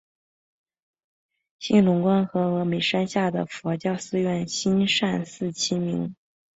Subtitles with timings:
[1.59, 6.15] 兴隆观和峨嵋山下的佛教寺院兴善寺齐名。